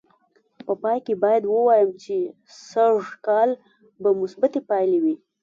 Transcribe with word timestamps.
په 0.65 0.73
پای 0.81 0.97
کې 1.05 1.13
باید 1.23 1.43
ووایم 1.45 1.89
چې 2.03 2.15
سږ 2.69 3.01
کال 3.27 3.49
به 4.01 4.09
مثبتې 4.21 4.59
پایلې 4.69 4.99
وې. 5.03 5.15